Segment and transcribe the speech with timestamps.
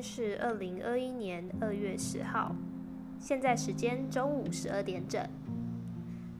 [0.00, 2.54] 是二零二一年二月十号，
[3.18, 5.26] 现在时间中午十二点整。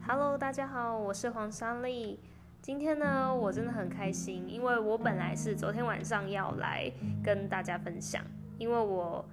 [0.07, 2.19] Hello，大家好，我是黄莎丽。
[2.61, 6.91] 今天呢，我真的很开心，因为我本来是昨天晚上要来
[7.23, 8.21] 跟大家分享，
[8.57, 9.25] 因为我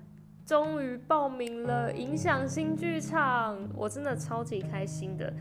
[0.47, 5.33] 终于报名了影响新剧场，我真的超级开心的。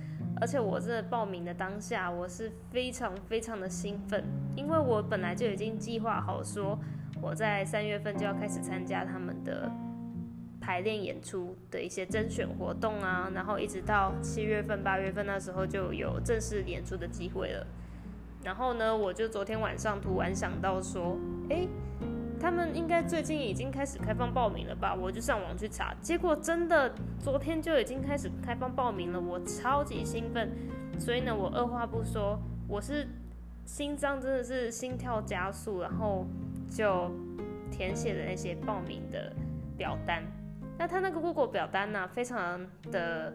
[0.42, 4.24] 而且我真的报名的当下，我是非常非常的兴奋，
[4.56, 6.78] 因为我本来就已经计划好说。
[7.24, 9.72] 我在三月份就要开始参加他们的
[10.60, 17.66] 排练演出的一些甄选活动啊，然后一直到七月份、八月份那时候就有正式演出的机会了。
[18.44, 21.70] 然后呢，我就昨天晚上突然想到说，诶，
[22.42, 24.94] 他们应该最近已经开始开放报名了吧？
[24.94, 30.52] 我就上网去查，结果真的昨天就已经开始开放报名了，我超级兴奋。
[31.00, 32.38] 所以呢，我二话不说，
[32.68, 33.08] 我是
[33.66, 36.28] 心脏真的是心跳加速，然后。
[36.74, 37.12] 就
[37.72, 39.32] 填写了那些报名的
[39.78, 40.24] 表单，
[40.78, 42.60] 那他那个 Google 表单呢，非常
[42.92, 43.34] 的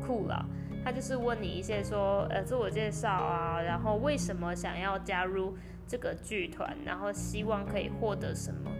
[0.00, 0.46] 酷啦。
[0.84, 8.70] 他就是问你一些说，呃，自我介绍啊，然后为什么想要加入这个剧团，然后希望可以获得什么。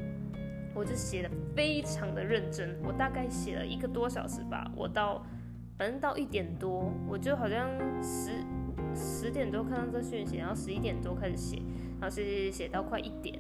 [0.75, 4.69] 我就写的非常的认真，我大概写了一个多小时吧。
[4.75, 5.25] 我到
[5.79, 7.69] 反正到一点多，我就好像
[8.03, 8.33] 十
[8.95, 11.63] 十点多看到这讯息，然后十一点多开始写，
[12.01, 13.39] 然后写写写到快一点。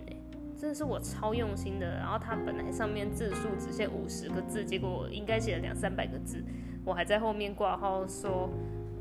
[0.62, 6.40] 真的是我超用心的，然后他本来上面字数只写五十个字，结果我应该写了两三百个字，
[6.84, 8.48] 我还在后面挂号说，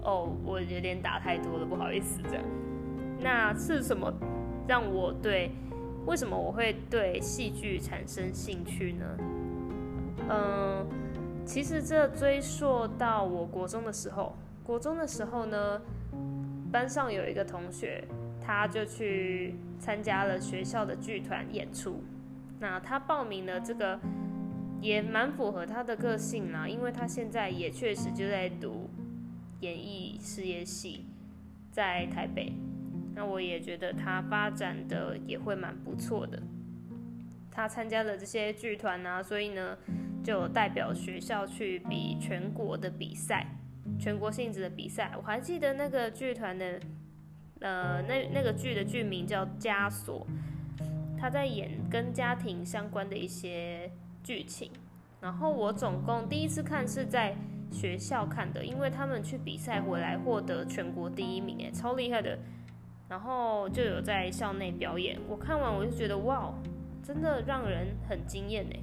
[0.01, 2.43] 哦，我有点打太多了，不好意思这样。
[3.19, 4.11] 那是什么
[4.67, 5.51] 让我对，
[6.07, 9.05] 为什么我会对戏剧产生兴趣呢？
[10.31, 10.87] 嗯，
[11.45, 15.79] 其实这追溯到我国中的时候，国中的时候呢，
[16.71, 18.03] 班上有一个同学。
[18.43, 22.03] 他就去参加了学校的剧团演出，
[22.59, 23.99] 那他报名了这个
[24.81, 28.89] 也蛮符合他的个性啦，因为他现在也确实就在读
[29.59, 31.05] 演艺事业系，
[31.71, 32.51] 在台北，
[33.13, 36.41] 那我也觉得他发展的也会蛮不错的。
[37.51, 39.77] 他参加了这些剧团啊，所以呢
[40.23, 43.45] 就代表学校去比全国的比赛，
[43.99, 45.11] 全国性质的比赛。
[45.15, 46.79] 我还记得那个剧团的。
[47.61, 50.27] 呃，那那个剧的剧名叫《枷锁》，
[51.19, 53.91] 他在演跟家庭相关的一些
[54.23, 54.69] 剧情。
[55.21, 57.35] 然后我总共第一次看是在
[57.71, 62.37] 学校看的，因为他们去比赛回来获得全国第一名，哎，超厉害的。
[63.07, 66.53] 然后就有在校内表演，我看完我就觉得哇，
[67.03, 68.79] 真的让人很惊艳哎。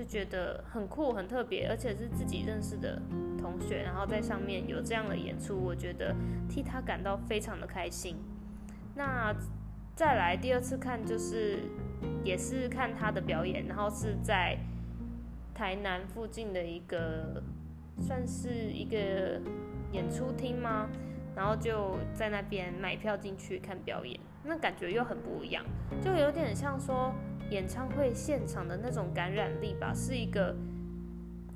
[0.00, 2.98] 就觉得很酷、很特别，而且是自己认识的
[3.38, 6.16] 同学，然后在上面有这样的演出，我觉得
[6.48, 8.16] 替他感到非常的开心。
[8.94, 9.30] 那
[9.94, 11.58] 再来第二次看，就是
[12.24, 14.56] 也是看他的表演，然后是在
[15.54, 17.42] 台南附近的一个
[17.98, 19.38] 算是一个
[19.92, 20.88] 演出厅吗？
[21.36, 25.62] 然后就在那边买票进去看表演，那感觉又很不一样，
[26.00, 27.14] 就有点像说。
[27.50, 30.54] 演唱会现场的那种感染力吧，是一个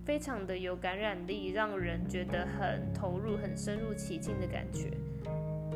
[0.05, 4.91] 非常的有感染力，让人觉得很投入、很深入其境的感觉。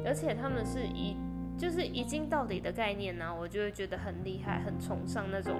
[0.04, 1.16] 而且他们是一
[1.56, 5.54] 就是一镜到底的概念呢、我就会觉得很厉害、很崇尚那种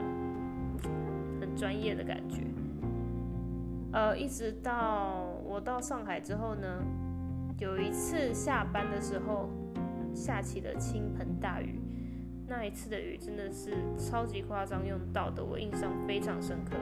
[1.40, 2.42] 很专业的感觉。
[3.92, 6.84] 呃，一直到我到上海之后呢，
[7.58, 9.48] 有一次下班的时候
[10.14, 11.77] 下起了倾盆大雨。
[12.48, 16.76] 那一次的雨真的是超级夸张用到的，我印象非常深刻。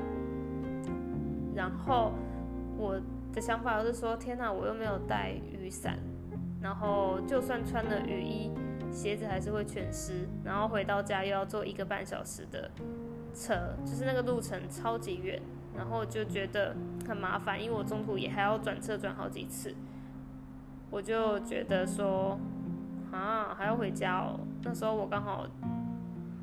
[1.55, 2.13] 然后
[2.77, 3.01] 我
[3.33, 5.99] 的想法就是说，天哪，我又没有带雨伞，
[6.63, 8.53] 然后就算穿了雨衣，
[8.93, 10.29] 鞋子还是会全湿。
[10.45, 12.71] 然后回到家又要坐一个半小时的
[13.35, 15.43] 车，就是那个路程超级远，
[15.77, 16.77] 然后就觉得
[17.09, 19.75] 很麻烦，因为我中途也还要转车转好几次，
[20.91, 22.39] 我就觉得说。
[23.13, 24.39] 啊，还要回家哦。
[24.63, 25.47] 那时候我刚好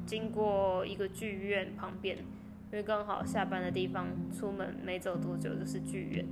[0.06, 6.26] 经过一个剧院旁边，因为刚好下班的地方，出门没走多久就是剧院。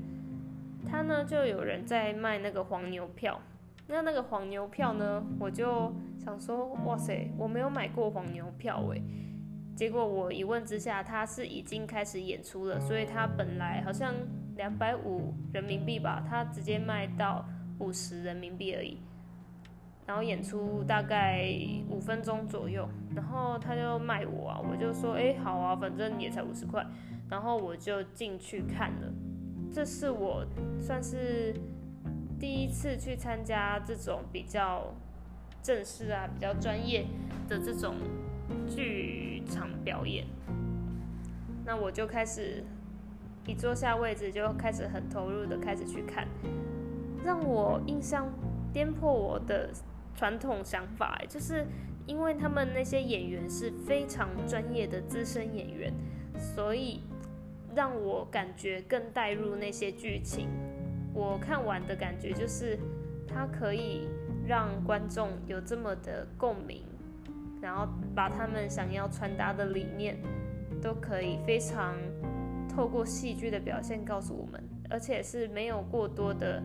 [0.89, 3.39] 他呢就有人在卖那个黄牛票，
[3.88, 9.01] 那那个黄牛票呢，我就想说，哇塞，我没有买过黄牛票诶。
[9.75, 14.13] 结果我一问之下，他是已经开始演出了，所以他本来好像
[14.56, 17.45] 两百五人民币吧，他直接卖到
[17.80, 18.98] 五十人民币而已。
[20.12, 21.42] 然后演出大概
[21.88, 22.86] 五分钟左右，
[23.16, 26.86] 然后他就卖我啊，我就说，哎，好啊，反正也才五十块，
[27.30, 29.08] 然后我就进去看了。
[29.72, 30.46] 这是我
[30.81, 31.56] 算是
[32.38, 34.94] 第一次去参加这种比较
[35.63, 37.06] 正式啊、比较专业
[37.48, 37.96] 的这种
[38.68, 40.25] 剧场表演。
[41.66, 42.66] 那我就开始
[43.48, 46.28] 一坐下位置就开始很投入的开始去看，
[47.24, 48.28] 让我印象
[48.74, 49.69] 颠破我的
[50.16, 51.66] 传统想法，就是
[52.06, 55.94] 因为他们那些演员是非常专业的资深演员，
[56.38, 57.02] 所以
[57.75, 60.48] 让我感觉更带入那些剧情。
[61.13, 62.78] 我看完的感觉就是，
[63.28, 64.08] 他可以
[64.48, 66.84] 让观众有这么的共鸣，
[67.62, 70.18] 然后把他们想要传达的理念，
[70.81, 71.96] 都可以非常
[72.69, 76.63] 透过戏剧的表现告诉我们，而且是没有过多的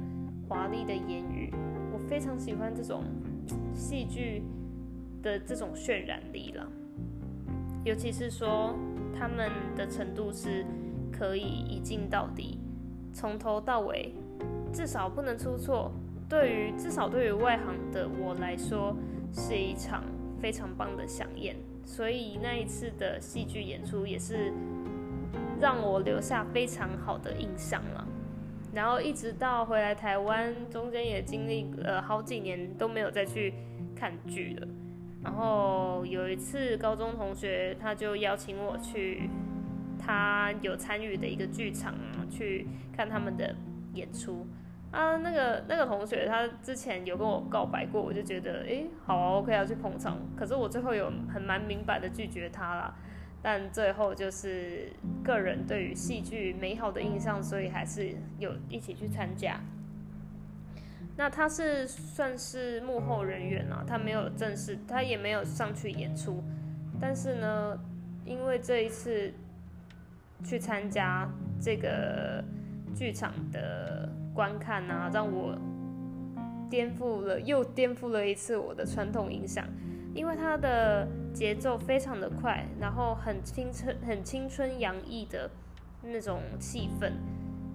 [0.49, 1.53] 华丽的言语。
[1.93, 3.03] 我非常喜欢这种
[3.75, 4.43] 戏剧
[5.23, 6.67] 的这种渲染力了，
[7.85, 8.75] 尤其是说
[9.19, 10.65] 他们的程度是
[11.13, 12.59] 可以一镜到底，
[13.13, 14.15] 从头到尾。
[14.73, 15.91] 至少不能出错，
[16.29, 18.95] 对于至少对于外行的我来说，
[19.33, 20.05] 是一场
[20.39, 21.57] 非常棒的饗宴。
[21.83, 24.53] 所以那一次的戏剧演出也是
[25.59, 28.07] 让我留下非常好的印象了。
[28.77, 33.55] 然后一直到回来台湾，中间也经历了好几年都没有再去
[33.97, 34.69] 看剧了。
[35.25, 39.31] 然后有一次，高中同学他就邀请我去
[39.99, 41.95] 他有参与的一个剧场，
[42.31, 43.57] 去看他们的
[43.95, 44.47] 演出。
[44.91, 50.19] 啊，那个那个同学，他之前有跟我告白过，我就觉得，诶，好，OK，要去捧场。
[50.37, 52.95] 可是我最后有很蛮明白的拒绝他啦。
[53.43, 54.93] 但最后就是
[55.23, 59.61] 个人对于戏剧美好的印象，所以还是有一起去参加。
[61.17, 66.43] 那他是算是幕后人员啊，他没有正式，他也没有上去演出。
[67.01, 67.79] 但是呢，
[68.25, 69.33] 因为这一次
[70.45, 71.29] 去参加
[71.61, 72.43] 这个
[72.95, 73.95] 剧场的。
[74.37, 75.59] 观看啊，让我
[76.69, 79.67] 颠覆了，又颠覆了一次我的传统印象，
[80.15, 85.51] 因为他的节奏非常的快，然后很青春、很青春洋溢的
[86.03, 87.13] 那种气氛。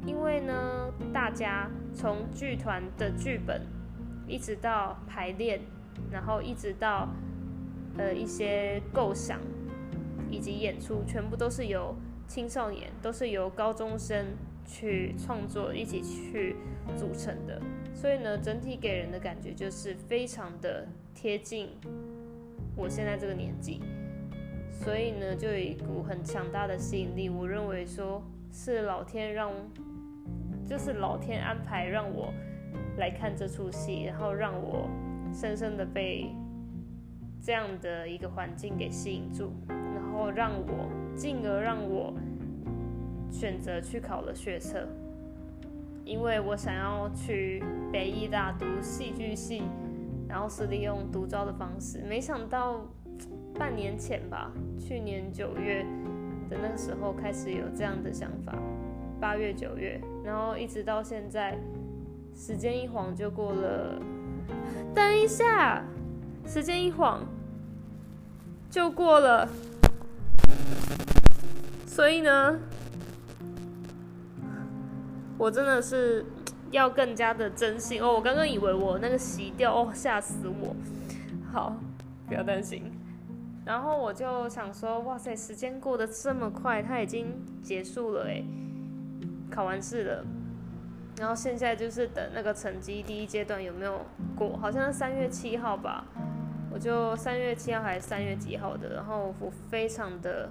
[0.04, 3.62] 因为呢，大家从剧团的剧本
[4.28, 5.62] 一直到排练，
[6.12, 7.08] 然后一直到
[8.00, 9.40] 呃一些构想
[10.32, 11.96] 以及演出，全部都是由
[12.28, 14.26] 青少年，都是由高中生。
[14.64, 16.56] 去创作，一起去
[16.96, 17.62] 组成的，
[17.94, 21.68] 所以呢，整体给人的感觉就是非常的贴近
[22.76, 23.82] 我现在这个年纪，
[24.72, 27.30] 所以呢，就有一股很强大的吸引力。
[27.30, 29.52] 我认为说是老天让，
[30.66, 32.34] 就是老天安排让我
[32.98, 34.90] 来看这出戏，然后让我
[35.34, 36.34] 深深的被
[37.42, 42.14] 这样的一个环境给吸引住，然后让我，进而让我。
[43.34, 44.86] 选择去考了学测，
[46.04, 49.64] 因为我想要去北艺大读戏剧系，
[50.32, 52.02] 然后是利用独招的方式。
[52.08, 52.86] 没想到
[53.60, 54.50] 半年前吧，
[54.80, 55.86] 去年九月
[56.50, 58.58] 的那时候开始有这样的想法，
[59.20, 61.60] 八月九月，然后一直到现在，
[62.34, 64.02] 时间一晃就过了。
[64.96, 65.84] 等一下，
[66.48, 67.26] 时间一晃
[68.70, 69.50] 就过了，
[71.86, 72.58] 所以呢？
[75.38, 76.26] 我真的是
[76.72, 78.14] 要更加的珍惜哦！
[78.14, 80.76] 我刚刚以为我那个洗掉哦，吓死我！
[81.52, 81.76] 好，
[82.28, 82.92] 不要担心。
[83.66, 87.28] 然后我就想说，哇塞，时间过得这么快，它已经
[87.62, 88.44] 结束了诶，
[89.50, 90.26] 考完试了。
[91.20, 94.58] 然后现在就是等那个成绩，第一阶段有没有过？
[94.58, 96.06] 好像是三月七号吧，
[96.74, 98.96] 我就三月七号还是三月几号的？
[98.96, 100.50] 然后我非常的。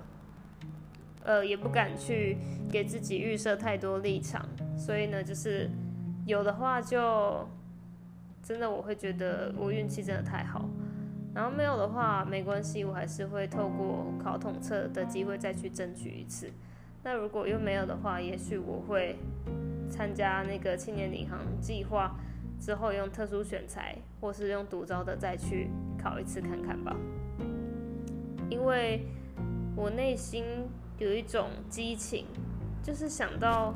[1.22, 2.38] 呃，也不敢去
[2.70, 4.42] 给自己预设太多立场，
[4.78, 5.70] 所以呢，就是
[6.30, 7.46] 有的话就
[8.42, 10.68] 真的我会觉得我运气真的太好，
[11.34, 16.50] 然后没有的话没关系，我还是会透过考统测的机会再去争取一次。
[17.02, 19.16] 那如果又没有的话，也许我会
[19.90, 22.16] 参加那个青年领航计划
[22.58, 25.68] 之后，用特殊选材或是用独招的再去
[26.02, 26.96] 考一次看看吧，
[28.48, 29.06] 因为
[29.76, 30.44] 我内心。
[31.00, 32.26] 有一种激情，
[32.82, 33.72] 就是想到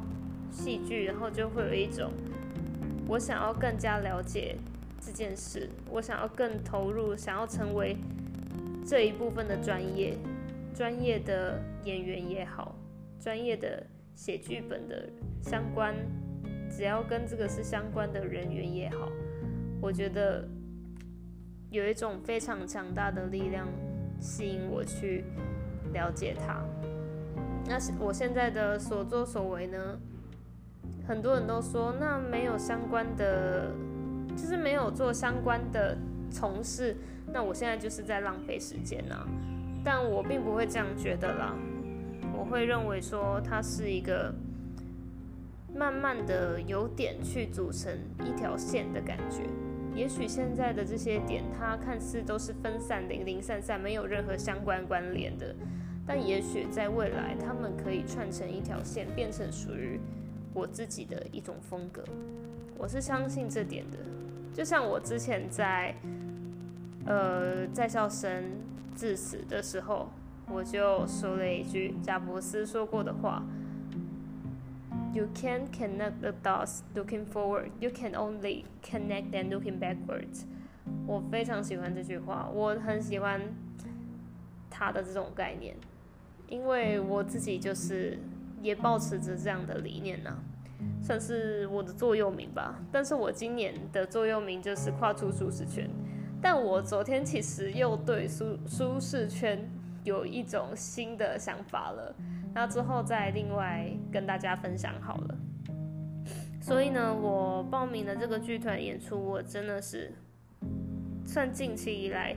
[0.51, 2.13] 戏剧，然后就会有一种
[3.07, 4.57] 我想要更加了解
[5.01, 7.97] 这件事，我想要更投入，想要成为
[8.87, 10.17] 这一部分的专业，
[10.75, 12.75] 专业的演员也好，
[13.21, 15.09] 专业的写剧本的
[15.43, 15.95] 相关，
[16.71, 19.11] 只要跟这个是相关的人员也好，
[19.81, 20.49] 我觉得
[21.71, 23.69] 有一种非常强大的力量
[24.19, 25.25] 吸引我去
[25.93, 26.65] 了解它。
[27.67, 29.99] 那我现在的所作所为呢？
[31.07, 33.73] 很多人都说，那没有相关的，
[34.37, 35.97] 就是没有做相关的
[36.31, 36.97] 从事，
[37.33, 39.27] 那我现在就是在浪费时间啊。
[39.85, 41.55] 但我并不会这样觉得啦，
[42.37, 44.35] 我会认为说它是一个
[45.75, 47.93] 慢慢的由点去组成
[48.25, 49.43] 一条线的感觉。
[49.95, 55.55] 也许现在的这些点，它看似都是分散、零零散散，没有任何相关关联的。
[56.07, 60.01] 但也许在未来，他们可以串成一条线，变成属于
[60.55, 62.03] 我自己的一种风格。
[62.79, 63.99] 我是相信这点的。
[64.55, 65.95] 就像我之前在
[67.05, 68.45] 呃在校生
[68.97, 70.09] 致辞的时候，
[70.49, 73.43] 我就说了一句贾伯斯说过的话。
[75.13, 77.71] You can connect the dots looking forward.
[77.79, 80.43] You can only connect them looking backwards.
[81.07, 83.41] 我非常喜欢这句话，我很喜欢
[84.71, 85.77] 他的这种概念，
[86.49, 88.19] 因为我自己就是
[88.65, 90.37] 也保持着这样的理念呢、
[91.03, 92.81] 算是我的座右铭吧。
[92.91, 95.89] 但是我今年的座右铭就是跨出舒适圈，
[96.41, 99.71] 但我昨天其实又对舒舒适圈
[100.03, 102.15] 有一种新的想法了。
[102.55, 105.37] 那之后再另外跟大家分享好了。
[106.61, 110.11] 所以呢，我报名了这个剧团演出，我真的是
[111.27, 112.35] 算近期以来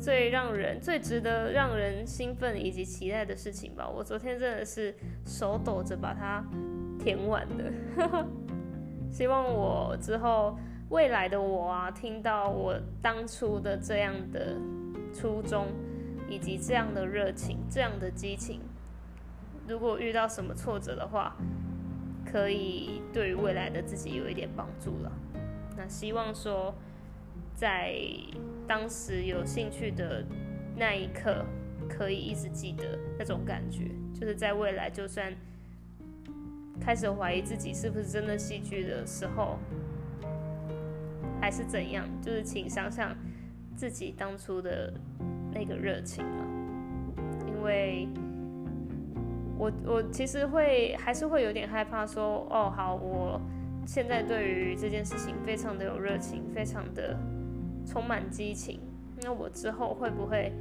[0.00, 3.86] 最让人、最值得让人兴奋以及期待的事情吧。
[3.86, 4.94] 我昨天真的是
[5.26, 6.42] 手抖着把它
[6.98, 7.72] 填完的。
[9.12, 10.56] 希望我之后
[10.88, 14.56] 未来的我啊，听到我当初的这样的
[15.12, 15.66] 初衷，
[16.28, 18.60] 以及这样的热情、这样的激情。
[19.68, 21.36] 如果遇到什么挫折的话，
[22.24, 25.12] 可以对于未来的自己有一点帮助了。
[25.76, 26.74] 那希望说，
[27.60, 27.94] 在
[28.66, 30.24] 当时有兴趣的
[30.74, 31.44] 那一刻，
[31.90, 35.30] 可以一直记得那种感觉，就是在未来就算
[36.80, 39.58] 开始怀疑自己是不是真的戏剧的时候，
[41.38, 43.14] 还是怎样，就是请想想
[43.76, 44.90] 自己当初的
[45.52, 46.40] 那个热情啊，
[47.46, 48.08] 因为。
[49.58, 53.38] 我我其实会还是会有点害怕，说哦好，我
[53.86, 57.14] 现在对于这件事情非常的有热情，非常的
[57.90, 58.78] 充满激情。
[59.22, 60.52] 那我之后会不会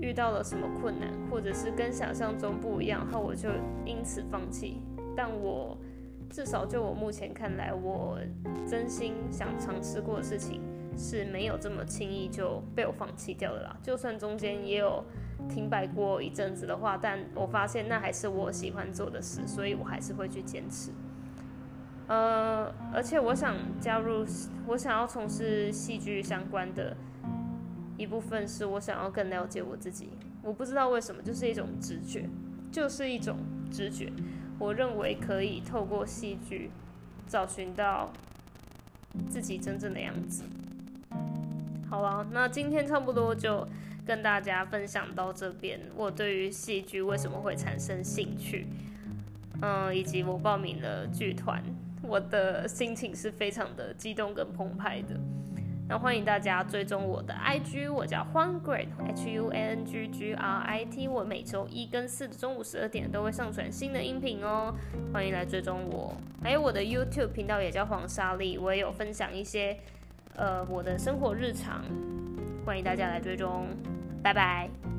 [0.00, 3.48] 遇到了什么困难，或者是跟想象中不一样，后我就
[3.86, 4.82] 因此放弃？
[5.16, 5.76] 但我
[6.28, 8.18] 至少就我目前看来，我
[8.68, 10.60] 真心想尝试过的事情
[10.96, 13.76] 是没有这么轻易就被我放弃掉的啦。
[13.82, 15.02] 就算中间也有。
[15.50, 20.90] 停摆过一阵子的话，但我发现那还是我喜欢做的事，所以我还是会去坚持。
[22.06, 24.24] 呃，而且我想加入，
[24.66, 26.96] 我想要从事戏剧相关的
[27.96, 30.10] 一部分，是我想要更了解我自己。
[30.42, 32.28] 我不知道为什么，就是一种直觉，
[32.70, 33.38] 就是一种
[33.70, 34.12] 直觉。
[34.58, 36.70] 我认为可以透过戏剧
[37.26, 38.12] 找寻到
[39.28, 40.44] 自己真正的样子。
[41.88, 43.66] 好了，那今天差不多就。
[44.06, 48.68] 跟大家分享到这边，我对于戏剧为什么会产生兴趣，
[49.60, 51.60] 嗯，以及我报名了剧团，
[52.02, 55.14] 我的心情是非常的激动跟澎湃的。
[55.88, 64.74] 那欢迎大家追踪我的 IG，我叫 Huangrit，H U N N G G R I T，我每周一跟四的中午十二点都会上传新的音频哦，
[65.12, 66.12] 欢迎来追踪我。
[66.42, 69.78] 还有我的 YouTube 频道也叫黄莎莉，我也有分享一些
[70.34, 71.84] 呃我的生活日常，
[72.64, 73.68] 欢迎大家来追踪。
[74.24, 74.95] 拜拜。